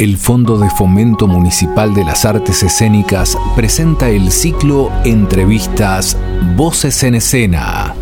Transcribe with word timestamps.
El 0.00 0.16
Fondo 0.16 0.58
de 0.58 0.70
Fomento 0.70 1.26
Municipal 1.26 1.92
de 1.92 2.04
las 2.04 2.24
Artes 2.24 2.62
Escénicas 2.62 3.36
presenta 3.56 4.08
el 4.08 4.30
ciclo 4.30 4.92
Entrevistas 5.04 6.16
Voces 6.54 7.02
en 7.02 7.16
Escena. 7.16 7.96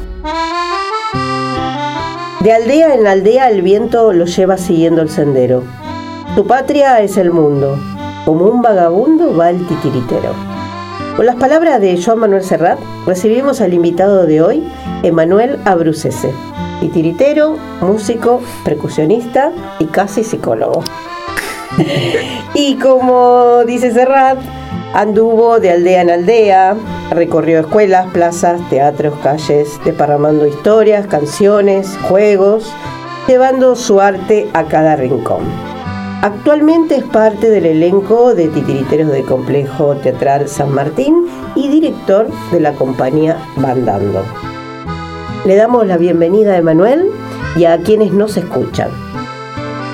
De 2.41 2.53
aldea 2.53 2.95
en 2.95 3.07
aldea 3.07 3.49
el 3.49 3.63
viento 3.63 4.13
lo 4.13 4.27
lleva 4.27 4.59
siguiendo 4.59 5.01
el 5.01 5.09
sendero. 5.09 5.63
Tu 6.35 6.47
patria 6.47 7.01
es 7.01 7.17
el 7.17 7.31
mundo. 7.31 7.79
Como 8.27 8.45
un 8.45 8.61
vagabundo 8.61 9.35
va 9.35 9.49
el 9.49 9.67
titiritero. 9.67 10.35
Con 11.17 11.25
las 11.25 11.37
palabras 11.37 11.81
de 11.81 11.99
Joan 11.99 12.19
Manuel 12.19 12.45
Serrat, 12.45 12.79
recibimos 13.07 13.63
al 13.63 13.73
invitado 13.73 14.27
de 14.27 14.43
hoy, 14.43 14.69
Emanuel 15.03 15.59
Abrucese, 15.65 16.31
titiritero, 16.79 17.57
músico, 17.81 18.43
percusionista 18.67 19.51
y 19.79 19.87
casi 19.87 20.25
psicólogo. 20.25 20.85
y 22.55 22.77
como 22.77 23.65
dice 23.67 23.93
Serrat, 23.93 24.39
anduvo 24.95 25.61
de 25.61 25.71
aldea 25.71 26.03
en 26.03 26.11
aldea, 26.11 26.77
recorrió 27.11 27.61
escuelas, 27.61 28.07
plazas, 28.13 28.61
teatros, 28.71 29.15
calles, 29.23 29.79
desparramando 29.85 30.47
historias, 30.47 31.07
canciones, 31.07 31.97
juegos, 32.09 32.73
llevando 33.29 33.77
su 33.77 34.01
arte 34.01 34.49
a 34.55 34.65
cada 34.65 34.97
rincón. 34.97 35.45
Actualmente 36.23 36.97
es 36.97 37.05
parte 37.05 37.51
del 37.51 37.67
elenco 37.67 38.35
de 38.35 38.49
titiriteros 38.49 39.13
del 39.13 39.25
Complejo 39.25 39.97
Teatral 39.97 40.49
San 40.49 40.73
Martín 40.73 41.27
y 41.55 41.69
director 41.69 42.29
de 42.51 42.61
la 42.61 42.73
compañía 42.73 43.37
Bandando. 43.57 44.25
Le 45.45 45.55
damos 45.57 45.87
la 45.87 45.99
bienvenida 45.99 46.55
a 46.55 46.57
Emanuel 46.57 47.11
y 47.55 47.67
a 47.67 47.79
quienes 47.79 48.13
nos 48.13 48.37
escuchan. 48.37 49.06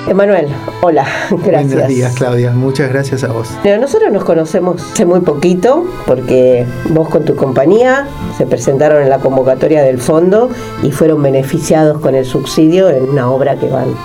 Emanuel, 0.07 0.47
hola, 0.81 1.07
gracias. 1.31 1.73
Buenos 1.73 1.87
días, 1.87 2.13
Claudia. 2.15 2.51
Muchas 2.51 2.89
gracias 2.89 3.23
a 3.23 3.31
vos. 3.31 3.49
nosotros 3.79 4.11
nos 4.11 4.25
conocemos 4.25 4.81
hace 4.91 5.05
muy 5.05 5.21
poquito 5.21 5.85
porque 6.05 6.65
vos 6.89 7.07
con 7.07 7.23
tu 7.23 7.35
compañía 7.35 8.07
se 8.37 8.45
presentaron 8.45 9.01
en 9.01 9.09
la 9.09 9.19
convocatoria 9.19 9.81
del 9.81 9.99
fondo 9.99 10.49
y 10.83 10.91
fueron 10.91 11.23
beneficiados 11.23 12.01
con 12.01 12.15
el 12.15 12.25
subsidio 12.25 12.89
en 12.89 13.03
una 13.09 13.31
obra 13.31 13.55
que 13.55 13.69
van 13.69 13.95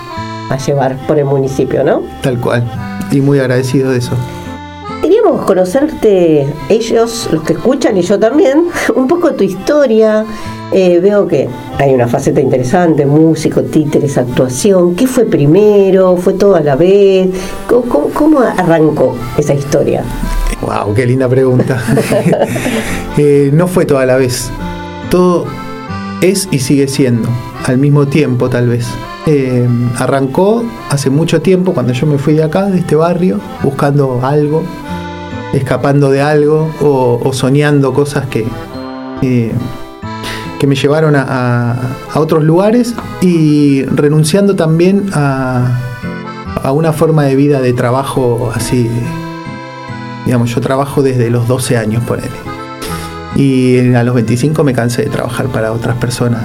a 0.49 0.57
llevar 0.57 0.95
por 1.05 1.19
el 1.19 1.25
municipio, 1.25 1.83
¿no? 1.83 2.01
Tal 2.21 2.39
cual. 2.39 2.63
Y 3.11 3.19
muy 3.19 3.39
agradecido 3.39 3.91
de 3.91 3.97
eso. 3.97 4.15
Queríamos 5.01 5.45
conocerte, 5.45 6.47
ellos, 6.69 7.29
los 7.31 7.43
que 7.43 7.53
escuchan 7.53 7.97
y 7.97 8.01
yo 8.01 8.19
también, 8.19 8.67
un 8.95 9.07
poco 9.07 9.33
tu 9.33 9.43
historia, 9.43 10.25
eh, 10.71 10.99
veo 10.99 11.27
que 11.27 11.49
hay 11.79 11.93
una 11.93 12.07
faceta 12.07 12.39
interesante, 12.39 13.05
músico, 13.05 13.63
títeres, 13.63 14.17
actuación. 14.17 14.95
¿Qué 14.95 15.07
fue 15.07 15.25
primero? 15.25 16.15
¿Fue 16.17 16.33
todo 16.33 16.55
a 16.55 16.61
la 16.61 16.75
vez? 16.75 17.29
¿Cómo, 17.67 18.39
arrancó 18.41 19.15
esa 19.37 19.53
historia? 19.55 20.03
¡Wow! 20.61 20.93
¡Qué 20.93 21.05
linda 21.05 21.27
pregunta! 21.27 21.81
Eh, 23.17 23.49
no 23.51 23.67
fue 23.67 23.85
todo 23.85 23.97
a 23.97 24.05
la 24.05 24.15
vez. 24.15 24.49
Todo 25.11 25.45
es 26.21 26.47
y 26.51 26.59
sigue 26.59 26.87
siendo, 26.87 27.27
al 27.65 27.77
mismo 27.77 28.07
tiempo 28.07 28.49
tal 28.49 28.69
vez. 28.69 28.87
Eh, 29.25 29.67
arrancó 29.97 30.63
hace 30.89 31.09
mucho 31.09 31.41
tiempo, 31.41 31.73
cuando 31.73 31.91
yo 31.91 32.07
me 32.07 32.17
fui 32.17 32.35
de 32.35 32.43
acá, 32.43 32.67
de 32.67 32.79
este 32.79 32.95
barrio, 32.95 33.41
buscando 33.61 34.21
algo, 34.23 34.63
escapando 35.51 36.09
de 36.11 36.21
algo 36.21 36.71
o, 36.79 37.33
soñando 37.33 37.93
cosas 37.93 38.27
que 38.27 38.45
que 40.59 40.67
me 40.67 40.75
llevaron 40.75 41.15
a, 41.15 41.75
otros 42.13 42.43
lugares 42.43 42.93
y 43.21 43.83
renunciando 43.85 44.55
también 44.55 45.09
a, 45.13 45.71
una 46.71 46.91
forma 46.93 47.23
de 47.23 47.35
vida 47.35 47.61
de 47.61 47.73
trabajo 47.73 48.51
así. 48.53 48.89
Digamos, 50.25 50.53
yo 50.53 50.61
trabajo 50.61 51.01
desde 51.01 51.29
los 51.29 51.47
12 51.47 51.77
años, 51.77 52.03
por 52.03 52.19
él. 52.19 52.29
Y 53.35 53.93
a 53.95 54.03
los 54.03 54.13
25 54.13 54.63
me 54.63 54.73
cansé 54.73 55.03
de 55.03 55.09
trabajar 55.09 55.47
para 55.47 55.71
otras 55.71 55.95
personas 55.97 56.43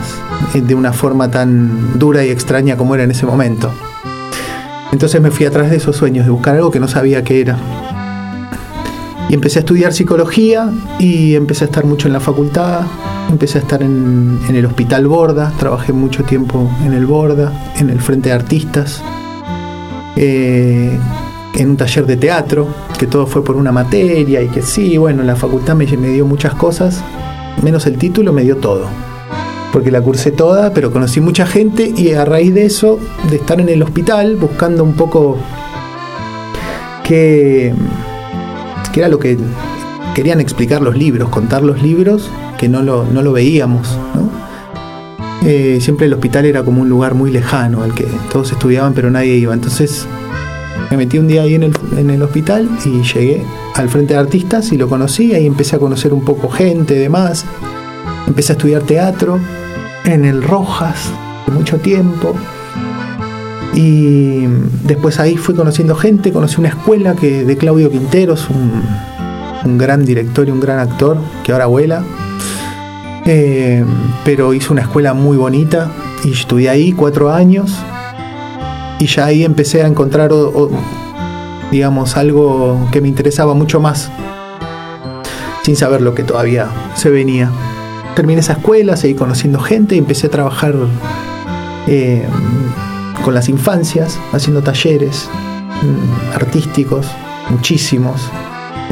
eh, 0.55 0.61
de 0.61 0.75
una 0.75 0.93
forma 0.93 1.31
tan 1.31 1.99
dura 1.99 2.25
y 2.25 2.31
extraña 2.31 2.77
como 2.77 2.95
era 2.95 3.05
en 3.05 3.11
ese 3.11 3.27
momento. 3.27 3.71
Entonces 4.93 5.21
me 5.21 5.31
fui 5.31 5.45
atrás 5.45 5.71
de 5.71 5.77
esos 5.77 5.97
sueños, 5.97 6.25
de 6.25 6.31
buscar 6.31 6.55
algo 6.55 6.71
que 6.71 6.79
no 6.79 6.87
sabía 6.87 7.25
qué 7.25 7.41
era. 7.41 7.59
Y 9.29 9.35
empecé 9.35 9.59
a 9.59 9.61
estudiar 9.61 9.93
psicología 9.93 10.71
y 11.01 11.35
empecé 11.35 11.65
a 11.65 11.67
estar 11.67 11.85
mucho 11.85 12.07
en 12.07 12.13
la 12.13 12.21
facultad, 12.21 12.83
empecé 13.35 13.59
a 13.59 13.63
estar 13.63 13.83
en, 13.83 14.39
el 14.49 14.65
Hospital 14.65 15.09
Borda, 15.09 15.53
trabajé 15.59 15.93
mucho 15.93 16.23
tiempo 16.23 16.71
en 16.85 16.93
el 16.93 17.05
Borda, 17.05 17.73
en 17.79 17.91
el 17.91 18.01
Frente 18.01 18.29
de 18.29 18.35
Artistas, 18.37 19.03
eh, 20.15 20.97
en 21.57 21.71
un 21.71 21.77
taller 21.77 22.07
de 22.07 22.17
teatro, 22.17 22.69
que 22.97 23.09
todo 23.09 23.27
fue 23.27 23.45
por 23.45 23.57
una 23.57 23.73
materia 23.73 24.41
y 24.41 24.49
que 24.49 24.63
sí, 24.63 24.97
bueno, 24.99 25.25
la 25.25 25.35
facultad 25.35 25.75
me, 25.75 25.85
dio 25.85 26.25
muchas 26.27 26.55
cosas, 26.55 27.03
menos 27.61 27.87
el 27.87 27.99
título 27.99 28.33
me 28.33 28.43
dio 28.43 28.57
todo. 28.57 28.87
Porque 29.73 29.91
la 29.91 30.01
cursé 30.01 30.31
toda, 30.31 30.73
pero 30.73 30.93
conocí 30.93 31.21
mucha 31.21 31.45
gente 31.45 31.93
y 31.97 32.13
a 32.13 32.25
raíz 32.25 32.55
de 32.55 32.67
eso, 32.67 33.01
de 33.29 33.37
estar 33.37 33.61
en 33.61 33.69
el 33.69 33.83
hospital 33.83 34.37
buscando 34.37 34.85
un 34.85 34.95
poco 34.95 35.39
qué, 37.03 37.75
qué 38.93 39.01
era 39.01 39.09
lo 39.09 39.19
que 39.19 39.37
querían 40.15 40.39
explicar 40.41 40.81
los 40.81 40.97
libros, 40.97 41.29
contar 41.31 41.65
los 41.65 41.83
libros, 41.83 42.31
no 42.69 42.83
lo, 42.83 43.05
no 43.05 43.23
lo 43.23 43.33
veíamos. 43.33 43.99
Eh, 45.45 45.79
siempre 45.81 46.07
el 46.07 46.15
hospital 46.15 46.47
era 46.47 46.65
como 46.65 46.83
un 46.83 46.89
lugar 46.89 47.15
muy 47.15 47.31
lejano, 47.31 47.83
al 47.83 47.95
que 47.95 48.07
todos 48.33 48.53
estudiaban 48.53 48.95
pero 48.95 49.11
nadie 49.11 49.35
iba. 49.37 49.53
Entonces 49.53 50.07
me 50.91 50.97
metí 50.97 51.19
un 51.19 51.27
día 51.27 51.43
ahí 51.43 51.55
en 51.55 51.65
el, 51.65 51.75
en 51.97 52.11
el 52.11 52.23
hospital 52.23 52.69
y 52.85 53.03
llegué 53.03 53.45
al 53.75 53.89
frente 53.89 54.15
de 54.15 54.21
artistas 54.21 54.73
y 54.73 54.77
lo 54.77 54.89
conocí, 54.89 55.35
ahí 55.35 55.47
empecé 55.47 55.77
a 55.77 55.79
conocer 55.79 56.13
un 56.13 56.25
poco 56.25 56.49
gente, 56.49 56.95
demás. 56.95 57.45
Empecé 58.27 58.53
a 58.53 58.57
estudiar 58.57 58.83
teatro 58.83 59.39
en 60.05 60.25
el 60.25 60.43
Rojas, 60.43 61.11
mucho 61.53 61.79
tiempo. 61.79 62.35
Y 63.75 64.47
después 64.85 65.19
ahí 65.19 65.37
fui 65.37 65.55
conociendo 65.55 65.97
gente, 65.97 66.33
conocí 66.33 66.61
una 66.61 66.69
escuela 66.69 67.15
que, 67.17 67.45
de 67.45 67.57
Claudio 67.57 67.91
Quinteros, 67.91 68.49
un, 68.49 68.83
un 69.65 69.79
gran 69.79 70.05
director 70.05 70.47
y 70.47 70.53
un 70.53 70.61
gran 70.61 70.79
actor 70.79 71.19
que 71.43 71.53
ahora 71.53 71.67
vuela. 71.67 72.05
Eh, 73.27 73.83
pero 74.25 74.53
hizo 74.53 74.73
una 74.73 74.83
escuela 74.83 75.15
muy 75.15 75.39
bonita 75.39 75.91
y 76.25 76.33
estudié 76.33 76.69
ahí 76.69 76.93
cuatro 76.93 77.33
años 77.33 77.75
y 78.99 79.07
ya 79.07 79.25
ahí 79.27 79.45
empecé 79.45 79.83
a 79.83 79.87
encontrar, 79.87 80.31
digamos, 81.71 82.17
algo 82.17 82.89
que 82.93 83.01
me 83.01 83.09
interesaba 83.09 83.55
mucho 83.55 83.81
más, 83.81 84.11
sin 85.63 85.77
saber 85.77 86.03
lo 86.03 86.15
que 86.15 86.23
todavía 86.23 86.69
se 86.95 87.11
venía. 87.11 87.51
Terminé 88.15 88.41
esa 88.41 88.55
escuela, 88.55 88.97
seguí 88.97 89.15
conociendo 89.15 89.59
gente 89.59 89.95
y 89.95 89.99
empecé 89.99 90.27
a 90.27 90.31
trabajar 90.31 90.75
eh, 91.87 92.27
con 93.25 93.35
las 93.35 93.49
infancias, 93.49 94.19
haciendo 94.33 94.63
talleres 94.63 95.29
mm, 95.83 96.37
artísticos, 96.37 97.07
muchísimos 97.51 98.21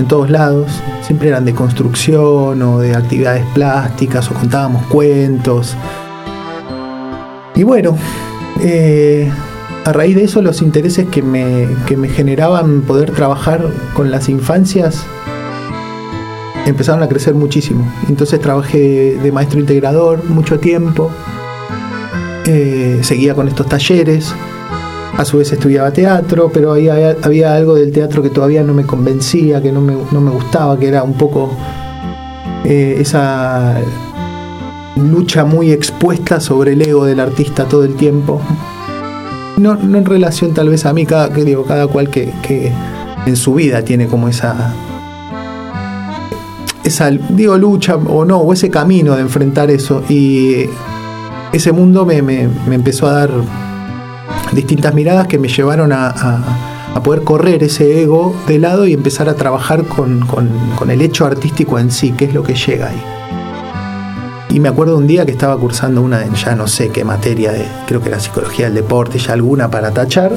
en 0.02 0.08
todos 0.08 0.30
lados, 0.30 0.68
siempre 1.00 1.28
eran 1.28 1.44
de 1.44 1.54
construcción 1.54 2.60
o 2.60 2.78
de 2.80 2.96
actividades 2.96 3.46
plásticas 3.54 4.28
o 4.30 4.34
contábamos 4.34 4.84
cuentos. 4.86 5.76
Y 7.54 7.62
bueno, 7.62 7.96
eh, 8.60 9.30
a 9.84 9.92
raíz 9.92 10.16
de 10.16 10.24
eso 10.24 10.42
los 10.42 10.60
intereses 10.60 11.06
que 11.06 11.22
me, 11.22 11.68
que 11.86 11.96
me 11.96 12.08
generaban 12.08 12.82
poder 12.82 13.12
trabajar 13.12 13.64
con 13.94 14.10
las 14.10 14.28
infancias 14.28 15.04
empezaron 16.66 17.04
a 17.04 17.08
crecer 17.08 17.34
muchísimo. 17.34 17.88
Entonces 18.08 18.40
trabajé 18.40 19.18
de 19.22 19.32
maestro 19.32 19.60
integrador 19.60 20.24
mucho 20.24 20.58
tiempo, 20.58 21.12
eh, 22.44 22.98
seguía 23.02 23.36
con 23.36 23.46
estos 23.46 23.68
talleres 23.68 24.34
a 25.16 25.24
su 25.24 25.38
vez 25.38 25.52
estudiaba 25.52 25.92
teatro, 25.92 26.50
pero 26.52 26.72
ahí 26.72 26.88
había, 26.88 27.54
algo 27.54 27.74
del 27.74 27.92
teatro 27.92 28.22
que 28.22 28.30
todavía 28.30 28.62
no 28.62 28.72
me 28.72 28.84
convencía, 28.84 29.60
que 29.60 29.70
no 29.72 29.80
me, 29.80 29.94
gustaba, 30.30 30.78
que 30.78 30.88
era 30.88 31.02
un 31.02 31.14
poco 31.14 31.50
eh, 32.64 32.96
esa 32.98 33.76
lucha 34.96 35.44
muy 35.44 35.70
expuesta 35.70 36.40
sobre 36.40 36.72
el 36.72 36.82
ego 36.82 37.04
del 37.04 37.20
artista 37.20 37.66
todo 37.66 37.84
el 37.84 37.94
tiempo. 37.94 38.40
No, 39.58 39.78
en 39.78 40.04
relación 40.04 40.54
tal 40.54 40.70
vez 40.70 40.86
a 40.86 40.92
mí, 40.94 41.04
cada, 41.04 41.30
que 41.30 41.44
digo, 41.44 41.64
cada 41.64 41.86
cual 41.86 42.08
que, 42.08 42.32
en 43.26 43.36
su 43.36 43.54
vida 43.54 43.84
tiene 43.84 44.08
como 44.08 44.28
esa 44.28 44.74
esa 46.82 47.10
digo 47.10 47.56
lucha 47.56 47.94
o 47.94 48.24
no, 48.24 48.38
o 48.38 48.52
ese 48.52 48.68
camino 48.68 49.14
de 49.14 49.20
enfrentar 49.20 49.70
eso. 49.70 50.02
Y 50.08 50.66
ese 51.52 51.70
mundo 51.70 52.04
me 52.04 52.48
empezó 52.74 53.06
a 53.06 53.12
dar 53.12 53.30
distintas 54.52 54.94
miradas 54.94 55.26
que 55.26 55.38
me 55.38 55.48
llevaron 55.48 55.92
a, 55.92 56.58
poder 57.02 57.24
correr 57.24 57.64
ese 57.64 58.02
ego 58.02 58.34
de 58.46 58.60
lado 58.60 58.86
y 58.86 58.92
empezar 58.92 59.28
a 59.28 59.34
trabajar 59.34 59.84
con, 59.84 60.24
el 60.88 61.02
hecho 61.02 61.26
artístico 61.26 61.78
en 61.78 61.90
sí, 61.90 62.12
que 62.12 62.26
es 62.26 62.34
lo 62.34 62.42
que 62.42 62.54
llega 62.54 62.88
ahí. 62.88 63.02
Y 64.50 64.60
me 64.60 64.68
acuerdo 64.68 64.98
un 64.98 65.06
día 65.06 65.24
que 65.24 65.32
estaba 65.32 65.56
cursando 65.56 66.02
una, 66.02 66.24
ya 66.34 66.54
no 66.54 66.66
sé 66.68 66.90
qué 66.90 67.04
materia, 67.04 67.52
de, 67.52 67.66
creo 67.86 68.02
que 68.02 68.10
era 68.10 68.20
psicología 68.20 68.66
del 68.66 68.74
deporte, 68.74 69.18
ya 69.18 69.32
alguna 69.32 69.70
para 69.70 69.90
tachar. 69.90 70.32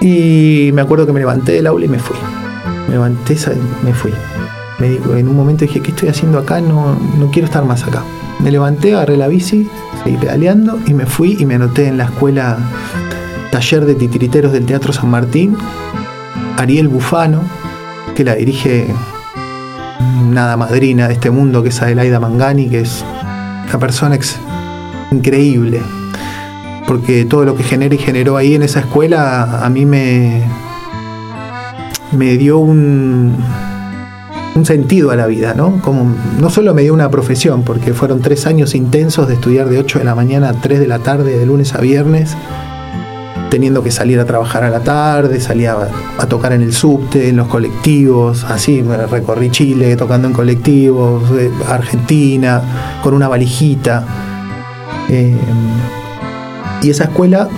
Y 0.00 0.70
me 0.74 0.82
acuerdo 0.82 1.06
que 1.06 1.12
me 1.12 1.20
levanté 1.20 1.52
del 1.52 1.68
aula 1.68 1.84
y 1.84 1.88
me 1.88 2.00
fui. 2.00 2.16
Me 2.88 2.94
levanté, 2.94 3.36
me 3.84 3.94
fui. 3.94 4.12
Me 4.80 4.96
en 5.18 5.28
un 5.28 5.36
momento 5.36 5.64
dije, 5.64 5.80
¿qué 5.80 5.92
estoy 5.92 6.08
haciendo 6.08 6.38
acá? 6.38 6.60
No, 6.60 6.98
no 7.18 7.30
quiero 7.30 7.46
estar 7.46 7.64
más 7.64 7.84
acá. 7.84 8.02
Me 8.40 8.50
levanté, 8.50 8.94
agarré 8.94 9.16
la 9.16 9.28
bici, 9.28 9.68
seguí 10.02 10.16
pedaleando 10.16 10.78
y 10.86 10.92
me 10.92 11.06
fui 11.06 11.36
y 11.38 11.46
me 11.46 11.54
anoté 11.54 11.86
en 11.86 11.96
la 11.96 12.04
escuela 12.04 12.58
Taller 13.54 13.86
de 13.86 13.94
Titiriteros 13.94 14.50
del 14.50 14.66
Teatro 14.66 14.92
San 14.92 15.08
Martín. 15.10 15.56
Ariel 16.56 16.88
Bufano, 16.88 17.40
que 18.16 18.24
la 18.24 18.34
dirige 18.34 18.92
nada 20.28 20.56
madrina 20.56 21.06
de 21.06 21.14
este 21.14 21.30
mundo, 21.30 21.62
que 21.62 21.68
es 21.68 21.80
Adelaida 21.80 22.18
Mangani, 22.18 22.68
que 22.68 22.80
es 22.80 23.04
una 23.68 23.78
persona 23.78 24.18
increíble. 25.12 25.80
Porque 26.88 27.26
todo 27.26 27.44
lo 27.44 27.54
que 27.54 27.62
genera 27.62 27.94
y 27.94 27.98
generó 27.98 28.36
ahí 28.36 28.56
en 28.56 28.64
esa 28.64 28.80
escuela 28.80 29.64
a 29.64 29.70
mí 29.70 29.86
me, 29.86 30.42
me 32.10 32.36
dio 32.36 32.58
un, 32.58 33.36
un 34.56 34.66
sentido 34.66 35.12
a 35.12 35.16
la 35.16 35.28
vida, 35.28 35.54
¿no? 35.54 35.80
Como 35.80 36.12
no 36.40 36.50
solo 36.50 36.74
me 36.74 36.82
dio 36.82 36.92
una 36.92 37.08
profesión, 37.08 37.62
porque 37.62 37.94
fueron 37.94 38.20
tres 38.20 38.48
años 38.48 38.74
intensos 38.74 39.28
de 39.28 39.34
estudiar 39.34 39.68
de 39.68 39.78
8 39.78 40.00
de 40.00 40.04
la 40.06 40.16
mañana 40.16 40.48
a 40.48 40.54
3 40.54 40.80
de 40.80 40.88
la 40.88 40.98
tarde, 40.98 41.38
de 41.38 41.46
lunes 41.46 41.72
a 41.74 41.78
viernes, 41.78 42.36
teniendo 43.54 43.84
que 43.84 43.92
salir 43.92 44.18
a 44.18 44.24
trabajar 44.24 44.64
a 44.64 44.68
la 44.68 44.80
tarde, 44.80 45.38
salía 45.38 45.76
a, 46.18 46.26
tocar 46.26 46.52
en 46.54 46.62
el 46.62 46.72
subte, 46.72 47.28
en 47.28 47.36
los 47.36 47.46
colectivos, 47.46 48.42
así, 48.42 48.82
recorrí 48.82 49.48
Chile 49.52 49.94
tocando 49.94 50.26
en 50.26 50.34
colectivos, 50.34 51.22
eh, 51.38 51.52
Argentina, 51.68 52.98
con 53.00 53.14
una 53.14 53.28
valijita. 53.28 54.04
Eh, 55.08 55.38
y 56.82 56.90
esa 56.90 57.04
escuela 57.04 57.48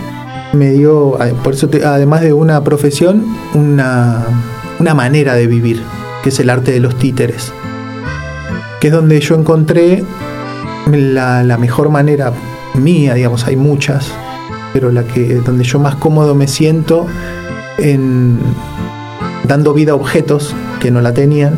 me 0.52 0.72
dio, 0.72 1.16
por 1.42 1.54
eso 1.54 1.66
además 1.86 2.20
de 2.20 2.34
una 2.34 2.62
profesión, 2.62 3.24
una, 3.54 4.22
una 4.78 4.92
manera 4.92 5.32
de 5.32 5.46
vivir 5.46 5.82
que 6.22 6.28
es 6.28 6.38
el 6.40 6.50
arte 6.50 6.72
de 6.72 6.80
los 6.80 6.98
títeres, 6.98 7.54
que 8.80 8.88
es 8.88 8.92
donde 8.92 9.18
yo 9.20 9.34
encontré 9.34 10.04
la, 10.92 11.56
mejor 11.58 11.88
manera 11.88 12.34
mía, 12.74 13.14
digamos, 13.14 13.46
hay 13.46 13.56
muchas, 13.56 14.12
pero 14.76 14.92
la 14.92 15.04
que 15.04 15.36
donde 15.36 15.64
yo 15.64 15.78
más 15.78 15.94
cómodo 15.94 16.34
me 16.34 16.46
siento 16.46 17.06
en 17.78 18.38
dando 19.48 19.72
vida 19.72 19.92
a 19.92 19.94
objetos 19.94 20.54
que 20.80 20.90
no 20.90 21.00
la 21.00 21.14
tenían 21.14 21.54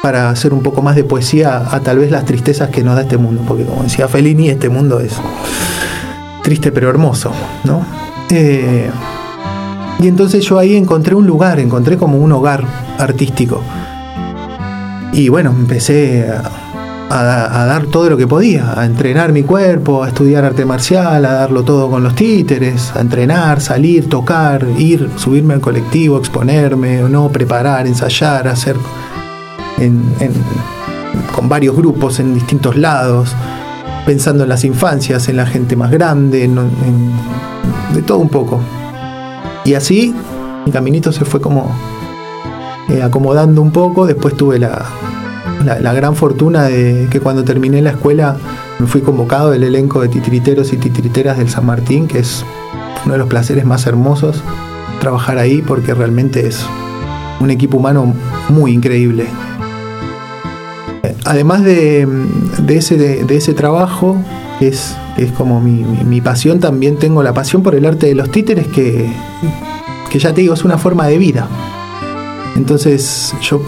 para 0.00 0.30
hacer 0.30 0.54
un 0.54 0.62
poco 0.62 0.80
más 0.80 0.94
de 0.94 1.02
poesía 1.02 1.56
a 1.56 1.80
tal 1.80 1.98
vez 1.98 2.12
las 2.12 2.24
tristezas 2.24 2.70
que 2.70 2.84
nos 2.84 2.94
da 2.94 3.02
este 3.02 3.16
mundo, 3.16 3.42
porque 3.48 3.64
como 3.64 3.82
decía 3.82 4.06
Fellini, 4.06 4.48
este 4.48 4.68
mundo 4.68 5.00
es 5.00 5.14
triste 6.44 6.70
pero 6.70 6.88
hermoso, 6.88 7.32
¿no? 7.64 7.84
Eh, 8.30 8.88
y 9.98 10.06
entonces 10.06 10.44
yo 10.44 10.60
ahí 10.60 10.76
encontré 10.76 11.16
un 11.16 11.26
lugar, 11.26 11.58
encontré 11.58 11.96
como 11.96 12.16
un 12.16 12.30
hogar 12.30 12.62
artístico. 12.96 13.60
Y 15.12 15.30
bueno, 15.30 15.50
empecé 15.50 16.30
a, 16.30 16.48
dar 17.20 17.86
todo 17.86 18.10
lo 18.10 18.16
que 18.16 18.26
podía, 18.26 18.78
a 18.80 18.86
entrenar 18.86 19.32
mi 19.32 19.42
cuerpo, 19.42 20.02
a 20.02 20.08
estudiar 20.08 20.44
arte 20.44 20.64
marcial, 20.64 21.24
a 21.26 21.32
darlo 21.32 21.62
todo 21.62 21.90
con 21.90 22.02
los 22.02 22.14
títeres, 22.14 22.92
a 22.96 23.00
entrenar, 23.00 23.60
salir, 23.60 24.08
tocar, 24.08 24.66
ir, 24.78 25.10
subirme 25.16 25.54
al 25.54 25.60
colectivo, 25.60 26.16
exponerme 26.18 27.02
no, 27.08 27.28
preparar, 27.28 27.86
ensayar, 27.86 28.48
hacer 28.48 28.76
con 31.34 31.48
varios 31.48 31.76
grupos 31.76 32.20
en 32.20 32.34
distintos 32.34 32.76
lados, 32.76 33.34
pensando 34.06 34.44
en 34.44 34.48
las 34.48 34.64
infancias, 34.64 35.28
en 35.28 35.36
la 35.36 35.46
gente 35.46 35.76
más 35.76 35.90
grande, 35.90 36.48
de 37.92 38.02
todo 38.02 38.18
un 38.18 38.28
poco. 38.28 38.60
Y 39.64 39.74
así 39.74 40.14
mi 40.64 40.72
caminito 40.72 41.12
se 41.12 41.24
fue 41.24 41.40
como 41.40 41.70
eh, 42.88 43.02
acomodando 43.02 43.60
un 43.60 43.70
poco. 43.70 44.06
Después 44.06 44.36
tuve 44.36 44.58
la, 44.58 44.84
gran 45.64 46.16
fortuna 46.16 46.64
de 46.64 47.08
que 47.10 47.20
cuando 47.20 47.44
terminé 47.44 47.82
la 47.82 47.90
escuela 47.90 48.36
me 48.78 48.86
fui 48.86 49.00
convocado 49.00 49.50
del 49.50 49.64
elenco 49.64 50.00
de 50.00 50.08
titiriteros 50.08 50.72
y 50.72 50.76
titiriteras 50.76 51.38
del 51.38 51.48
San 51.48 51.66
Martín, 51.66 52.06
que 52.06 52.18
es 52.18 52.44
uno 53.04 53.14
de 53.14 53.18
los 53.18 53.28
placeres 53.28 53.64
más 53.64 53.86
hermosos 53.86 54.42
trabajar 55.00 55.38
ahí 55.38 55.62
porque 55.62 55.94
realmente 55.94 56.46
es 56.46 56.64
un 57.40 57.50
equipo 57.50 57.78
humano 57.78 58.14
muy 58.48 58.72
increíble. 58.72 59.26
Además 61.24 61.64
de, 61.64 62.06
ese, 62.68 62.96
de 62.96 63.36
ese 63.36 63.54
trabajo, 63.54 64.16
que 64.58 64.68
es 64.68 64.96
es 65.16 65.32
como 65.32 65.60
mi, 65.60 66.20
pasión, 66.20 66.60
también 66.60 66.96
tengo 66.96 67.22
la 67.22 67.32
pasión 67.32 67.62
por 67.62 67.74
el 67.74 67.84
arte 67.84 68.06
de 68.06 68.14
los 68.14 68.30
títeres, 68.30 68.66
que, 68.68 69.10
que 70.10 70.18
ya 70.18 70.32
te 70.32 70.40
digo, 70.40 70.54
es 70.54 70.64
una 70.64 70.78
forma 70.78 71.06
de 71.06 71.18
vida. 71.18 71.48
Entonces, 72.56 73.34
yo, 73.40 73.62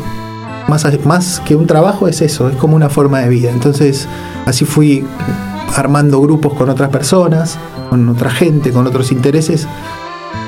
más, 0.68 0.86
más 1.04 1.40
que 1.40 1.56
un 1.56 1.66
trabajo, 1.66 2.08
es 2.08 2.22
eso, 2.22 2.48
es 2.48 2.56
como 2.56 2.76
una 2.76 2.88
forma 2.88 3.20
de 3.20 3.28
vida. 3.28 3.50
Entonces, 3.50 4.08
así 4.46 4.64
fui 4.64 5.04
armando 5.76 6.20
grupos 6.20 6.54
con 6.54 6.68
otras 6.70 6.90
personas, 6.90 7.58
con 7.90 8.08
otra 8.08 8.30
gente, 8.30 8.72
con 8.72 8.86
otros 8.86 9.12
intereses. 9.12 9.66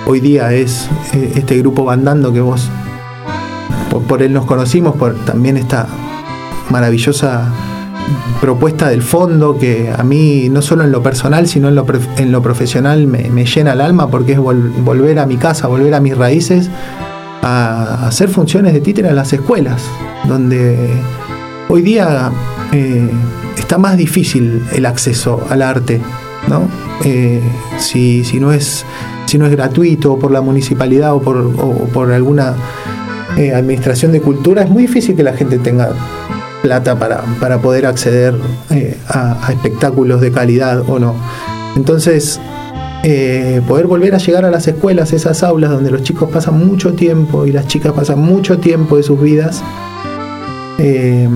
Hoy 0.06 0.20
día 0.20 0.52
es 0.52 0.88
eh, 1.12 1.32
este 1.36 1.58
grupo 1.58 1.84
Bandando 1.84 2.32
que 2.32 2.40
vos, 2.40 2.68
por, 3.90 4.02
por 4.02 4.22
él 4.22 4.32
nos 4.32 4.46
conocimos, 4.46 4.96
por 4.96 5.14
también 5.24 5.56
esta 5.56 5.86
maravillosa 6.70 7.50
propuesta 8.40 8.88
del 8.88 9.02
fondo 9.02 9.58
que 9.58 9.92
a 9.96 10.02
mí 10.02 10.48
no 10.48 10.62
solo 10.62 10.84
en 10.84 10.92
lo 10.92 11.02
personal 11.02 11.48
sino 11.48 11.68
en 11.68 11.74
lo, 11.74 11.86
en 12.16 12.30
lo 12.30 12.42
profesional 12.42 13.06
me, 13.06 13.44
llena 13.44 13.72
el 13.72 13.80
alma 13.80 14.08
porque 14.08 14.32
es 14.32 14.38
volver 14.38 15.18
a 15.18 15.26
mi 15.26 15.36
casa, 15.36 15.66
volver 15.66 15.94
a 15.94 16.00
mis 16.00 16.16
raíces, 16.16 16.70
a 17.46 18.08
hacer 18.08 18.28
funciones 18.28 18.72
de 18.72 18.80
títere 18.80 19.08
en 19.08 19.16
las 19.16 19.32
escuelas, 19.32 19.82
donde 20.26 20.76
hoy 21.68 21.82
día 21.82 22.32
eh, 22.72 23.08
está 23.56 23.78
más 23.78 23.96
difícil 23.96 24.62
el 24.72 24.84
acceso 24.84 25.46
al 25.48 25.62
arte, 25.62 26.00
¿no? 26.48 26.68
Eh, 27.04 27.40
si, 27.78 28.24
no 28.40 28.52
es, 28.52 28.84
si 29.26 29.38
no 29.38 29.46
es 29.46 29.52
gratuito 29.52 30.18
por 30.18 30.32
la 30.32 30.40
municipalidad 30.40 31.14
o 31.14 31.22
por, 31.22 31.52
por 31.92 32.10
alguna 32.10 32.54
eh, 33.36 33.54
administración 33.54 34.10
de 34.10 34.20
cultura, 34.20 34.62
es 34.62 34.70
muy 34.70 34.82
difícil 34.82 35.14
que 35.14 35.22
la 35.22 35.34
gente 35.34 35.58
tenga 35.58 35.90
plata 36.62 36.98
para, 36.98 37.58
poder 37.58 37.86
acceder 37.86 38.34
eh, 38.70 38.96
a, 39.08 39.52
espectáculos 39.52 40.20
de 40.20 40.32
calidad 40.32 40.80
o 40.88 40.98
no. 40.98 41.14
Entonces, 41.76 42.40
eh, 43.08 43.62
poder 43.68 43.86
volver 43.86 44.16
a 44.16 44.18
llegar 44.18 44.44
a 44.44 44.50
las 44.50 44.66
escuelas, 44.66 45.12
esas 45.12 45.44
aulas 45.44 45.70
donde 45.70 45.92
los 45.92 46.02
chicos 46.02 46.28
pasan 46.28 46.58
mucho 46.66 46.94
tiempo 46.94 47.46
y 47.46 47.52
las 47.52 47.68
chicas 47.68 47.92
pasan 47.92 48.18
mucho 48.18 48.58
tiempo 48.58 48.96
de 48.96 49.04
sus 49.04 49.20
vidas, 49.20 49.62
eh, 50.78 51.28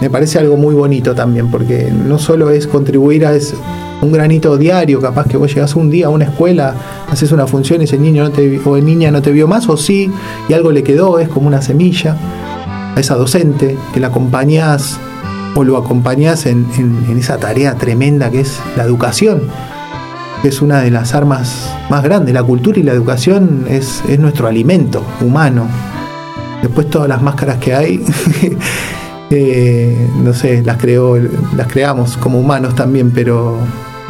me 0.00 0.08
parece 0.08 0.38
algo 0.38 0.56
muy 0.56 0.72
bonito 0.72 1.12
también, 1.12 1.50
porque 1.50 1.90
no 1.90 2.20
solo 2.20 2.50
es 2.50 2.68
contribuir 2.68 3.26
a 3.26 3.32
un 4.00 4.12
granito 4.12 4.56
diario, 4.56 5.00
capaz 5.00 5.26
que 5.26 5.36
vos 5.36 5.52
llegas 5.52 5.74
un 5.74 5.90
día 5.90 6.06
a 6.06 6.10
una 6.10 6.26
escuela, 6.26 6.76
haces 7.10 7.32
una 7.32 7.48
función 7.48 7.80
y 7.80 7.86
ese 7.86 7.98
niño 7.98 8.22
no 8.22 8.30
te, 8.30 8.60
o 8.64 8.76
niña 8.76 9.10
no 9.10 9.20
te 9.20 9.32
vio 9.32 9.48
más, 9.48 9.68
o 9.68 9.76
sí, 9.76 10.12
y 10.48 10.52
algo 10.52 10.70
le 10.70 10.84
quedó, 10.84 11.18
es 11.18 11.28
como 11.28 11.48
una 11.48 11.60
semilla 11.60 12.16
a 12.94 13.00
esa 13.00 13.16
docente, 13.16 13.76
que 13.92 13.98
la 13.98 14.06
acompañás 14.06 15.00
o 15.56 15.64
lo 15.64 15.76
acompañás 15.76 16.46
en, 16.46 16.66
esa 17.18 17.38
tarea 17.38 17.74
tremenda 17.74 18.30
que 18.30 18.42
es 18.42 18.60
la 18.76 18.84
educación, 18.84 19.42
es 20.42 20.62
una 20.62 20.80
de 20.80 20.90
las 20.90 21.14
armas 21.14 21.70
más 21.90 22.02
grandes. 22.02 22.34
La 22.34 22.42
cultura 22.42 22.78
y 22.78 22.82
la 22.82 22.92
educación 22.92 23.66
es, 23.68 24.02
nuestro 24.18 24.46
alimento 24.48 25.02
humano. 25.20 25.66
Después 26.62 26.88
todas 26.90 27.08
las 27.08 27.22
máscaras 27.22 27.58
que 27.58 27.74
hay, 27.74 28.04
eh, 29.30 30.08
no 30.22 30.32
sé, 30.34 30.62
las, 30.62 30.76
creo, 30.76 31.16
las 31.56 31.66
creamos 31.68 32.16
como 32.16 32.38
humanos 32.38 32.74
también, 32.74 33.10
pero 33.10 33.58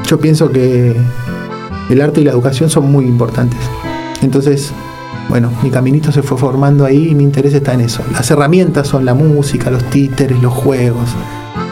yo 0.07 0.19
pienso 0.19 0.51
que 0.51 0.97
el 1.91 2.01
arte 2.01 2.21
y 2.21 2.25
la 2.25 2.33
educación 2.33 2.71
son 2.71 2.91
muy 2.91 3.05
importantes. 3.05 3.59
Entonces, 4.23 4.73
bueno, 5.29 5.51
mi 5.63 5.71
caminito 5.71 6.11
se 6.11 6.23
fue 6.23 6.37
formando 6.37 6.85
ahí 6.85 7.11
y 7.11 7.15
mi 7.15 7.23
interés 7.23 7.55
está 7.55 7.73
en 7.75 7.83
eso. 7.83 8.03
Las 8.13 8.31
herramientas 8.31 8.89
son 8.89 9.05
la 9.05 9.15
música, 9.15 9.71
los 9.71 9.85
títeres, 9.85 10.41
los 10.43 10.53
juegos. 10.53 11.09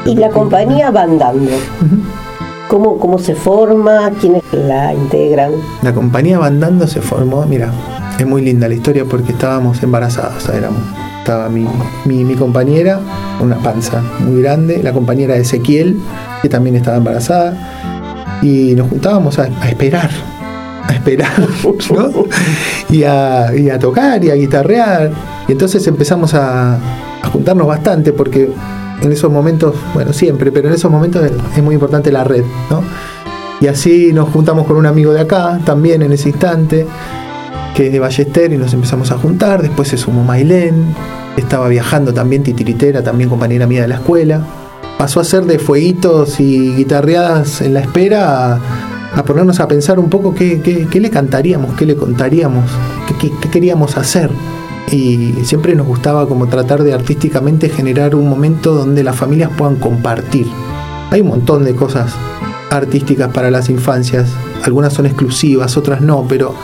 Y 0.04 0.14
la 0.14 0.30
compañía 0.30 0.90
va 0.90 1.02
andando. 1.02 1.50
¿Cómo, 2.68 3.18
se 3.18 3.34
forma? 3.34 4.10
¿Quiénes 4.20 4.42
la 4.52 4.92
integran? 4.92 5.52
La 5.82 5.94
compañía 5.94 6.38
Bandando 6.38 6.86
se 6.86 7.00
formó, 7.00 7.44
mira, 7.46 7.70
es 8.18 8.26
muy 8.26 8.42
linda 8.42 8.68
la 8.68 8.74
historia 8.74 9.04
porque 9.06 9.32
estábamos 9.32 9.82
embarazados. 9.82 10.48
Estaba 11.18 11.48
mi, 11.48 11.66
mi, 12.04 12.34
compañera, 12.34 13.00
una 13.40 13.56
panza 13.56 14.02
muy 14.20 14.42
grande, 14.42 14.82
la 14.82 14.92
compañera 14.92 15.34
de 15.34 15.40
Ezequiel, 15.40 15.98
que 16.42 16.48
también 16.48 16.76
estaba 16.76 16.98
embarazada, 16.98 18.38
y 18.42 18.74
nos 18.74 18.88
juntábamos 18.88 19.38
a 19.38 19.46
esperar 19.66 20.10
a 20.88 20.92
esperar, 20.94 21.30
Y 22.90 23.04
a, 23.04 23.78
tocar 23.78 24.24
y 24.24 24.30
a 24.30 24.34
guitarrear. 24.34 25.10
Y 25.46 25.52
entonces 25.52 25.86
empezamos 25.86 26.34
a, 26.34 26.78
juntarnos 27.32 27.66
bastante 27.66 28.12
porque 28.12 28.50
en 29.02 29.12
esos 29.12 29.30
momentos, 29.30 29.74
bueno, 29.94 30.12
siempre, 30.12 30.50
pero 30.52 30.68
en 30.68 30.74
esos 30.74 30.90
momentos 30.90 31.24
es, 31.24 31.62
muy 31.62 31.74
importante 31.74 32.10
la 32.10 32.24
red, 32.24 32.44
¿no? 32.70 32.82
Y 33.60 33.66
así 33.66 34.12
nos 34.12 34.28
juntamos 34.28 34.66
con 34.66 34.76
un 34.76 34.86
amigo 34.86 35.12
de 35.12 35.20
acá, 35.20 35.60
también 35.64 36.02
en 36.02 36.12
ese 36.12 36.28
instante. 36.28 36.86
que 37.74 37.86
es 37.86 37.92
de 37.92 38.00
Ballester, 38.00 38.52
y 38.52 38.56
nos 38.56 38.72
empezamos 38.74 39.12
a 39.12 39.18
juntar. 39.18 39.62
Después 39.62 39.88
se 39.88 39.96
sumó 39.96 40.24
Mailén, 40.24 40.94
estaba 41.36 41.68
viajando 41.68 42.12
también, 42.12 42.42
titiritera, 42.42 43.02
también 43.02 43.30
compañera 43.30 43.66
mía 43.66 43.82
de 43.82 43.88
la 43.88 43.96
escuela. 43.96 44.44
Pasó 44.96 45.20
a 45.20 45.24
ser 45.24 45.44
de 45.44 45.60
fueguitos 45.60 46.40
y 46.40 46.74
guitarreadas 46.74 47.60
en 47.60 47.74
la 47.74 47.80
espera 47.80 48.60
a, 49.14 49.22
ponernos 49.24 49.60
a 49.60 49.68
pensar 49.68 50.00
un 50.00 50.10
poco 50.10 50.34
qué, 50.34 50.88
le 50.92 51.10
cantaríamos, 51.10 51.76
qué 51.76 51.86
le 51.86 51.94
contaríamos, 51.94 52.64
qué, 53.20 53.30
qué 53.40 53.48
queríamos 53.48 53.96
hacer 53.96 54.30
y 54.90 55.34
siempre 55.44 55.74
nos 55.74 55.86
gustaba 55.86 56.26
como 56.26 56.46
tratar 56.46 56.82
de 56.82 56.94
artísticamente 56.94 57.68
generar 57.68 58.14
un 58.14 58.28
momento 58.28 58.74
donde 58.74 59.02
las 59.02 59.16
familias 59.16 59.50
puedan 59.56 59.76
compartir. 59.76 60.46
Hay 61.10 61.20
un 61.20 61.28
montón 61.28 61.64
de 61.64 61.74
cosas 61.74 62.14
artísticas 62.70 63.32
para 63.32 63.50
las 63.50 63.70
infancias, 63.70 64.30
algunas 64.62 64.92
son 64.92 65.06
exclusivas, 65.06 65.76
otras 65.76 66.00
no, 66.00 66.26
pero 66.28 66.54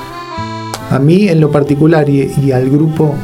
a 0.91 0.99
mí 0.99 1.29
en 1.29 1.41
lo 1.41 1.51
particular 1.51 2.09
y, 2.09 2.53
al 2.53 2.69
grupo 2.71 3.15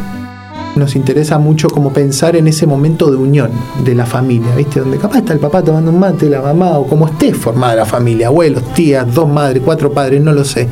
nos 0.77 0.95
interesa 0.95 1.39
mucho 1.39 1.69
como 1.69 1.93
pensar 1.93 2.37
en 2.37 2.47
ese 2.47 2.67
momento 2.67 3.11
de 3.11 3.17
unión 3.17 3.51
de 3.85 3.95
la 3.95 4.07
familia, 4.07 4.55
¿viste? 4.57 4.81
Donde 4.81 4.99
capaz 4.99 5.19
está 5.19 5.33
el 5.33 5.41
papá 5.41 5.63
tomando 5.63 5.91
un 5.91 5.99
mate, 5.99 6.31
la 6.31 6.41
mamá, 6.41 6.79
o 6.79 6.87
como 6.87 7.07
esté 7.07 7.35
formada 7.35 7.75
la 7.75 7.85
familia, 7.85 8.29
abuelos, 8.29 8.63
tías, 8.73 9.13
dos 9.13 9.29
madres, 9.29 9.63
cuatro 9.65 9.93
padres, 9.93 10.23
no 10.23 10.33
lo 10.33 10.45
sé. 10.45 10.69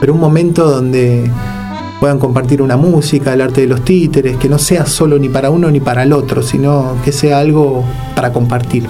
Pero 0.00 0.14
un 0.14 0.20
momento 0.20 0.70
donde 0.70 1.28
puedan 2.00 2.18
compartir 2.18 2.62
una 2.62 2.78
música, 2.78 3.34
el 3.34 3.42
arte 3.42 3.60
de 3.60 3.66
los 3.66 3.84
títeres, 3.84 4.38
que 4.38 4.48
no 4.48 4.58
sea 4.58 4.86
solo 4.86 5.18
ni 5.18 5.28
para 5.28 5.50
uno 5.50 5.70
ni 5.70 5.80
para 5.80 6.02
el 6.02 6.12
otro, 6.14 6.42
sino 6.42 6.96
que 7.04 7.12
sea 7.12 7.38
algo 7.38 7.84
para 8.16 8.32
compartir. 8.32 8.86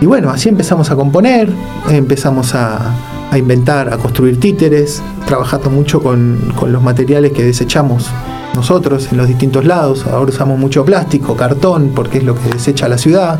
Y 0.00 0.06
bueno, 0.06 0.30
así 0.30 0.48
empezamos 0.48 0.90
a 0.90 0.96
componer, 0.96 1.50
empezamos 1.90 2.54
a, 2.54 2.94
inventar, 3.36 3.92
a 3.92 3.98
construir 3.98 4.38
títeres, 4.38 5.02
trabajando 5.26 5.70
mucho 5.70 6.02
con, 6.02 6.52
con, 6.56 6.72
los 6.72 6.82
materiales 6.82 7.32
que 7.32 7.42
desechamos 7.42 8.08
nosotros 8.54 9.08
en 9.10 9.18
los 9.18 9.26
distintos 9.26 9.64
lados. 9.64 10.06
Ahora 10.06 10.30
usamos 10.30 10.58
mucho 10.58 10.84
plástico, 10.84 11.36
cartón, 11.36 11.92
porque 11.94 12.18
es 12.18 12.24
lo 12.24 12.34
que 12.34 12.48
desecha 12.48 12.88
la 12.88 12.98
ciudad. 12.98 13.38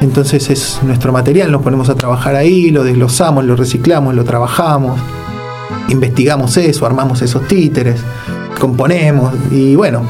Entonces 0.00 0.48
es 0.50 0.78
nuestro 0.84 1.12
material, 1.12 1.50
nos 1.50 1.62
ponemos 1.62 1.88
a 1.88 1.96
trabajar 1.96 2.36
ahí, 2.36 2.70
lo 2.70 2.84
desglosamos, 2.84 3.44
lo 3.44 3.56
reciclamos, 3.56 4.14
lo 4.14 4.24
trabajamos, 4.24 5.00
investigamos 5.88 6.56
eso, 6.56 6.86
armamos 6.86 7.22
esos 7.22 7.46
títeres 7.48 8.00
componemos 8.58 9.32
y 9.50 9.74
bueno, 9.76 10.02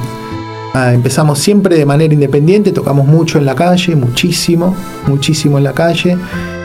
ah, 0.74 0.92
empezamos 0.92 1.38
siempre 1.38 1.76
de 1.76 1.86
manera 1.86 2.12
independiente, 2.12 2.72
tocamos 2.72 3.06
mucho 3.06 3.38
en 3.38 3.44
la 3.44 3.54
calle, 3.54 3.94
muchísimo, 3.94 4.74
muchísimo 5.06 5.58
en 5.58 5.64
la 5.64 5.72
calle 5.72 6.16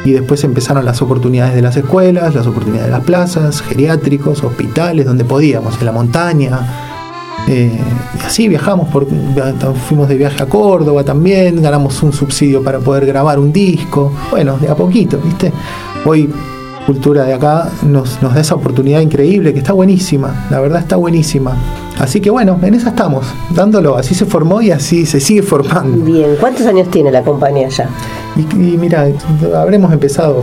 y 0.06 0.12
después 0.12 0.44
empezaron 0.44 0.84
las 0.86 1.02
oportunidades 1.02 1.56
de 1.56 1.62
las 1.62 1.78
escuelas, 1.78 2.34
las 2.34 2.48
oportunidades 2.48 2.88
de 2.88 2.92
las 2.92 3.04
plazas, 3.04 3.62
geriátricos, 3.62 4.44
hospitales, 4.44 5.06
donde 5.06 5.24
podíamos, 5.24 5.78
en 5.80 5.86
la 5.86 5.92
montaña. 5.92 6.60
Eh, 7.48 7.78
y 8.20 8.26
así 8.26 8.48
viajamos, 8.48 8.90
por, 8.90 9.06
fuimos 9.88 10.08
de 10.08 10.16
viaje 10.16 10.42
a 10.42 10.46
Córdoba 10.46 11.04
también, 11.04 11.62
ganamos 11.62 12.02
un 12.02 12.14
subsidio 12.14 12.64
para 12.64 12.80
poder 12.80 13.06
grabar 13.06 13.38
un 13.40 13.52
disco, 13.52 14.14
bueno, 14.32 14.58
de 14.58 14.70
a 14.70 14.76
poquito, 14.76 15.18
¿viste? 15.18 15.52
Hoy 16.06 16.30
cultura 16.86 17.24
de 17.24 17.34
acá 17.34 17.70
nos, 17.84 18.22
nos 18.22 18.34
da 18.34 18.42
esa 18.42 18.56
oportunidad 18.56 19.02
increíble 19.02 19.54
que 19.54 19.60
está 19.60 19.74
buenísima, 19.74 20.48
la 20.50 20.60
verdad 20.60 20.80
está 20.80 20.96
buenísima. 20.96 21.56
Así 22.00 22.20
que 22.22 22.30
bueno, 22.30 22.60
en 22.62 22.74
esa 22.74 22.90
estamos, 22.90 23.26
dándolo, 23.52 23.98
así 23.98 24.16
se 24.16 24.26
formó 24.26 24.62
y 24.62 24.72
así 24.72 25.06
se 25.06 25.20
sigue 25.20 25.44
formando. 25.44 26.04
Bien, 26.04 26.36
¿cuántos 26.40 26.66
años 26.66 26.90
tiene 26.90 27.12
la 27.12 27.22
compañía 27.22 27.70
ya? 27.70 27.90
Y, 28.36 28.56
mira, 28.78 29.08
habremos 29.56 29.94
empezado 29.94 30.42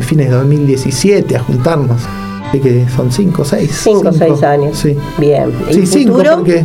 fines 0.00 0.30
de 0.30 0.36
2017 0.36 1.36
a 1.36 1.40
juntarnos. 1.40 2.02
Así 2.48 2.60
que 2.60 2.88
son 2.88 3.10
cinco, 3.10 3.44
seis. 3.44 3.80
Cinco, 3.82 4.08
o 4.08 4.12
seis 4.12 4.42
años. 4.44 4.78
Sí. 4.78 4.96
Bien. 5.18 5.52
sí, 5.70 5.84
cinco, 5.84 6.22
porque 6.36 6.64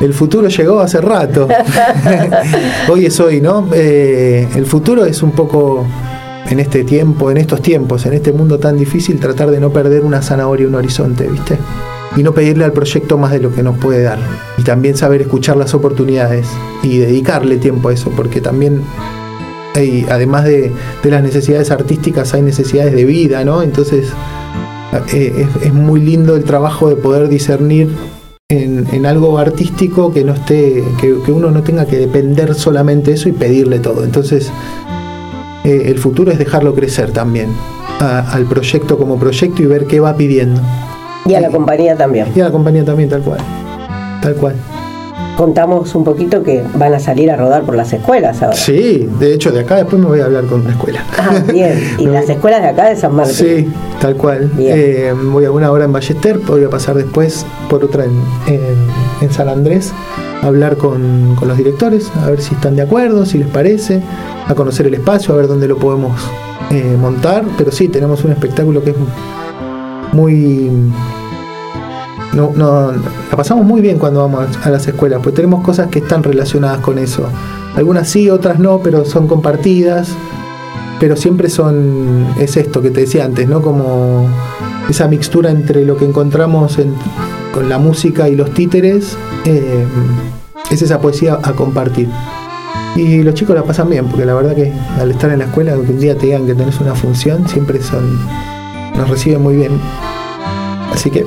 el 0.00 0.12
futuro 0.12 0.48
llegó 0.48 0.80
hace 0.80 1.00
rato. 1.00 1.46
hoy 2.90 3.06
es 3.06 3.20
hoy, 3.20 3.40
¿no? 3.40 3.68
Eh, 3.72 4.48
el 4.56 4.66
futuro 4.66 5.04
es 5.04 5.22
un 5.22 5.30
poco 5.30 5.86
en 6.50 6.60
este 6.60 6.84
tiempo, 6.84 7.30
en 7.30 7.36
estos 7.36 7.60
tiempos, 7.60 8.06
en 8.06 8.14
este 8.14 8.32
mundo 8.32 8.58
tan 8.58 8.76
difícil, 8.78 9.20
tratar 9.20 9.50
de 9.50 9.60
no 9.60 9.70
perder 9.70 10.04
una 10.04 10.22
zanahoria 10.22 10.66
un 10.66 10.74
horizonte, 10.74 11.28
¿viste? 11.28 11.58
Y 12.16 12.22
no 12.22 12.32
pedirle 12.32 12.64
al 12.64 12.72
proyecto 12.72 13.18
más 13.18 13.32
de 13.32 13.40
lo 13.40 13.54
que 13.54 13.62
nos 13.62 13.76
puede 13.78 14.02
dar. 14.02 14.18
Y 14.56 14.62
también 14.62 14.96
saber 14.96 15.20
escuchar 15.20 15.56
las 15.56 15.74
oportunidades 15.74 16.46
y 16.82 16.98
dedicarle 16.98 17.58
tiempo 17.58 17.90
a 17.90 17.92
eso, 17.92 18.10
porque 18.16 18.40
también 18.40 18.82
hay, 19.74 20.06
además 20.08 20.44
de, 20.44 20.72
las 21.04 21.22
necesidades 21.22 21.70
artísticas, 21.70 22.32
hay 22.32 22.42
necesidades 22.42 22.94
de 22.94 23.04
vida, 23.04 23.44
¿no? 23.44 23.62
Entonces 23.62 24.08
eh, 25.12 25.46
es, 25.62 25.74
muy 25.74 26.00
lindo 26.00 26.34
el 26.34 26.44
trabajo 26.44 26.88
de 26.88 26.96
poder 26.96 27.28
discernir 27.28 27.90
en, 28.48 29.04
algo 29.04 29.38
artístico 29.38 30.12
que 30.12 30.24
no 30.24 30.32
esté, 30.32 30.82
que, 30.98 31.14
que, 31.24 31.32
uno 31.32 31.50
no 31.50 31.62
tenga 31.62 31.84
que 31.84 31.98
depender 31.98 32.54
solamente 32.54 33.10
de 33.10 33.16
eso 33.16 33.28
y 33.28 33.32
pedirle 33.32 33.78
todo. 33.78 34.02
Entonces, 34.02 34.50
eh, 35.68 35.90
el 35.90 35.98
futuro 35.98 36.32
es 36.32 36.38
dejarlo 36.38 36.74
crecer 36.74 37.12
también 37.12 37.50
al 38.00 38.44
proyecto 38.44 38.96
como 38.96 39.18
proyecto 39.18 39.62
y 39.62 39.66
ver 39.66 39.86
qué 39.86 40.00
va 40.00 40.16
pidiendo. 40.16 40.60
Y 41.26 41.34
a 41.34 41.40
la 41.40 41.50
compañía 41.50 41.96
también. 41.96 42.28
Y 42.34 42.40
a 42.40 42.44
la 42.44 42.50
compañía 42.50 42.84
también, 42.84 43.08
tal 43.08 43.22
cual. 43.22 43.40
Tal 44.22 44.34
cual. 44.34 44.54
Contamos 45.36 45.94
un 45.94 46.02
poquito 46.02 46.42
que 46.42 46.64
van 46.74 46.94
a 46.94 46.98
salir 46.98 47.30
a 47.30 47.36
rodar 47.36 47.62
por 47.62 47.76
las 47.76 47.92
escuelas 47.92 48.42
ahora. 48.42 48.56
Sí, 48.56 49.08
de 49.20 49.34
hecho 49.34 49.52
de 49.52 49.60
acá 49.60 49.76
después 49.76 50.02
me 50.02 50.08
voy 50.08 50.20
a 50.20 50.24
hablar 50.24 50.46
con 50.46 50.62
una 50.62 50.70
escuela. 50.70 51.04
Ah, 51.16 51.40
bien. 51.52 51.78
¿Y 51.98 52.06
las 52.06 52.28
escuelas 52.28 52.62
de 52.62 52.68
acá 52.68 52.88
de 52.88 52.96
San 52.96 53.14
Martín? 53.14 53.34
Sí, 53.34 53.72
tal 54.00 54.16
cual. 54.16 54.50
Eh, 54.58 55.14
voy 55.30 55.44
a 55.44 55.52
una 55.52 55.70
hora 55.70 55.84
en 55.84 55.92
Ballester, 55.92 56.38
voy 56.38 56.64
a 56.64 56.70
pasar 56.70 56.96
después 56.96 57.46
por 57.68 57.84
otra 57.84 58.04
en, 58.04 58.20
en, 59.20 59.32
San 59.32 59.48
Andrés, 59.48 59.92
hablar 60.48 60.76
con, 60.76 61.34
con 61.36 61.48
los 61.48 61.56
directores, 61.56 62.10
a 62.16 62.30
ver 62.30 62.40
si 62.40 62.54
están 62.54 62.76
de 62.76 62.82
acuerdo, 62.82 63.24
si 63.24 63.38
les 63.38 63.48
parece 63.48 64.02
a 64.46 64.54
conocer 64.54 64.86
el 64.86 64.94
espacio, 64.94 65.34
a 65.34 65.36
ver 65.36 65.48
dónde 65.48 65.68
lo 65.68 65.76
podemos 65.76 66.20
eh, 66.70 66.96
montar. 67.00 67.44
Pero 67.56 67.70
sí, 67.72 67.88
tenemos 67.88 68.24
un 68.24 68.32
espectáculo 68.32 68.82
que 68.82 68.90
es 68.90 68.96
muy... 70.12 70.70
No, 72.32 72.52
no, 72.54 72.92
la 72.92 73.36
pasamos 73.36 73.64
muy 73.64 73.80
bien 73.80 73.98
cuando 73.98 74.20
vamos 74.20 74.46
a 74.62 74.70
las 74.70 74.86
escuelas, 74.86 75.20
pues 75.22 75.34
tenemos 75.34 75.64
cosas 75.64 75.88
que 75.88 76.00
están 76.00 76.22
relacionadas 76.22 76.80
con 76.80 76.98
eso. 76.98 77.26
Algunas 77.74 78.08
sí, 78.08 78.28
otras 78.28 78.58
no, 78.58 78.80
pero 78.82 79.04
son 79.04 79.26
compartidas. 79.26 80.10
Pero 81.00 81.14
siempre 81.14 81.48
son, 81.48 82.26
es 82.40 82.56
esto 82.56 82.82
que 82.82 82.90
te 82.90 83.02
decía 83.02 83.24
antes, 83.24 83.48
¿no? 83.48 83.62
Como 83.62 84.26
esa 84.88 85.06
mixtura 85.06 85.48
entre 85.50 85.84
lo 85.84 85.96
que 85.96 86.04
encontramos 86.04 86.76
con 87.54 87.68
la 87.68 87.78
música 87.78 88.28
y 88.28 88.34
los 88.34 88.52
títeres, 88.52 89.16
eh, 89.44 89.84
es 90.70 90.82
esa 90.82 91.00
poesía 91.00 91.38
a 91.42 91.52
compartir. 91.52 92.08
Y 92.96 93.22
los 93.22 93.34
chicos 93.34 93.54
la 93.54 93.62
pasan 93.62 93.90
bien, 93.90 94.06
porque 94.06 94.24
la 94.24 94.34
verdad 94.34 94.54
que 94.54 94.72
al 94.98 95.10
estar 95.10 95.30
en 95.30 95.40
la 95.40 95.44
escuela, 95.46 95.72
que 95.74 95.92
un 95.92 96.00
día 96.00 96.16
te 96.16 96.26
digan 96.26 96.46
que 96.46 96.54
tenés 96.54 96.80
una 96.80 96.94
función, 96.94 97.48
siempre 97.48 97.80
son 97.80 98.18
nos 98.98 99.08
reciben 99.08 99.42
muy 99.42 99.54
bien. 99.54 99.80
Así 100.92 101.10
que 101.10 101.24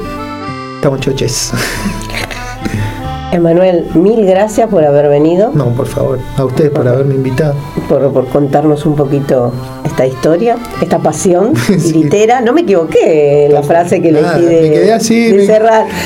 estamos 0.75 0.99
choches. 0.99 1.53
Emanuel, 3.31 3.89
mil 3.93 4.25
gracias 4.25 4.69
por 4.69 4.83
haber 4.83 5.07
venido. 5.07 5.51
No, 5.53 5.67
por 5.69 5.87
favor, 5.87 6.19
a 6.35 6.43
ustedes 6.43 6.71
por, 6.71 6.85
haberme 6.85 7.15
invitado. 7.15 7.55
Por, 7.87 8.27
contarnos 8.27 8.85
un 8.85 8.95
poquito 8.95 9.53
esta 9.91 10.07
historia, 10.07 10.57
esta 10.81 10.99
pasión 10.99 11.53
litera. 11.93 12.41
No 12.41 12.53
me 12.53 12.61
equivoqué 12.61 13.45
en 13.45 13.53
la 13.53 13.63
frase 13.63 14.01
que 14.01 14.11
le 14.11 14.19
pide. 14.19 14.61
Me 14.61 14.69
quedé 14.71 14.93
así, 14.93 15.47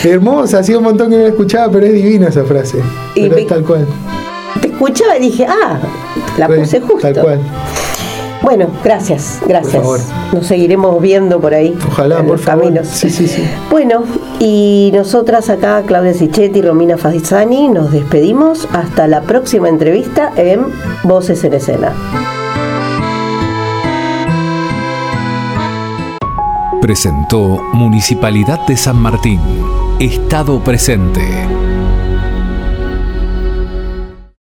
hermosa, 0.03 0.59
ha 0.59 0.63
sido 0.63 0.79
un 0.79 0.85
montón 0.85 1.09
que 1.09 1.17
no 1.17 1.23
la 1.23 1.29
escuchaba, 1.29 1.71
pero 1.71 1.85
es 1.85 1.93
divina 1.93 2.27
esa 2.27 2.43
frase. 2.43 2.79
Y 3.15 3.21
pero 3.21 3.37
es 3.37 3.47
tal 3.47 3.63
cual 3.63 3.87
te 4.61 4.67
escuchaba 4.67 5.17
y 5.17 5.21
dije, 5.21 5.45
ah, 5.47 5.79
la 6.37 6.47
puse 6.47 6.81
justo. 6.81 7.01
Tal 7.01 7.21
cual. 7.21 7.39
Bueno, 8.41 8.67
gracias, 8.83 9.39
gracias. 9.47 9.83
Nos 10.31 10.45
seguiremos 10.45 11.01
viendo 11.01 11.39
por 11.39 11.53
ahí. 11.53 11.75
Ojalá, 11.87 12.23
por 12.23 12.39
caminos. 12.39 12.87
Sí, 12.87 13.09
sí, 13.09 13.27
sí. 13.27 13.43
Bueno, 13.71 14.03
y 14.39 14.91
nosotras 14.93 15.49
acá, 15.49 15.81
Claudia 15.85 16.13
Sichetti 16.13 16.59
y 16.59 16.61
Romina 16.61 16.97
Fazizani, 16.97 17.69
nos 17.69 17.91
despedimos 17.91 18.67
hasta 18.71 19.07
la 19.07 19.21
próxima 19.21 19.67
entrevista 19.67 20.31
en 20.35 20.65
Voces 21.03 21.43
en 21.43 21.53
Escena. 21.55 21.93
Presentó 26.85 27.63
Municipalidad 27.73 28.67
de 28.67 28.77
San 28.77 29.01
Martín. 29.01 29.39
Estado 29.99 30.63
presente. 30.63 31.64